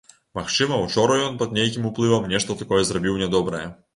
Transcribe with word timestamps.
Магчыма, 0.37 0.77
учора 0.85 1.17
ён 1.25 1.35
пад 1.41 1.53
нейкім 1.59 1.85
уплывам 1.91 2.25
нешта 2.33 2.57
такое 2.63 2.81
зрабіў 2.91 3.23
нядобрае. 3.23 3.63